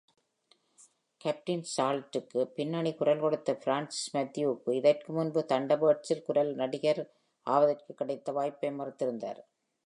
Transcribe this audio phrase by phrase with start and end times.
[1.21, 7.03] Captain Scarlet-க்கு பின்னணி குரல் கொடுத்த Francis Matthews இதற்கு முன்பு “Thunderbirds’’-ல் குரல் நடிகர்
[7.47, 9.41] ஆவதற்குக் கிடைத்த வாய்ப்பை மறுத்திருந்தார்.